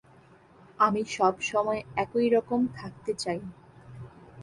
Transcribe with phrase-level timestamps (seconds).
[0.79, 3.39] আমি সব সময় একই রকম থাকতে চাই।